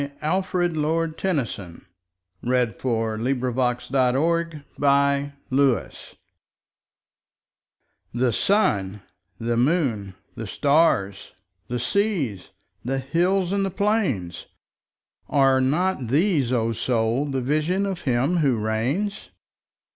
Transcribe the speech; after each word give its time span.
Alfred, 0.23 0.77
Lord 0.77 1.15
Tennyson 1.15 1.85
(1809–1892) 2.43 4.63
93. 4.73 4.73
The 4.79 4.87
Higher 4.87 5.31
Pantheism 5.51 6.17
THE 8.11 8.33
SUN, 8.33 9.01
the 9.39 9.55
moon, 9.57 10.15
the 10.33 10.47
stars, 10.47 11.33
the 11.67 11.77
seas, 11.77 12.49
the 12.83 12.97
hills 12.97 13.51
and 13.51 13.63
the 13.63 13.69
plains—Are 13.69 15.61
not 15.61 16.07
these, 16.07 16.51
O 16.51 16.73
Soul, 16.73 17.25
the 17.27 17.41
Vision 17.41 17.85
of 17.85 18.01
Him 18.01 18.37
who 18.37 18.57
reigns? 18.57 19.29